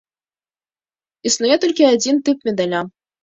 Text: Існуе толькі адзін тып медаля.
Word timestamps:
Існуе 1.29 1.55
толькі 1.65 1.87
адзін 1.93 2.15
тып 2.31 2.39
медаля. 2.49 2.81